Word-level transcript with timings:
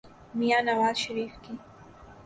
میاں 0.37 0.61
نواز 0.67 0.95
شریف 1.03 1.33
کی۔ 1.43 1.53